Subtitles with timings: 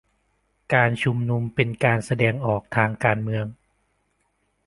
[0.73, 3.45] การชุมนุมเป็นการแสดงออกทางการเมือง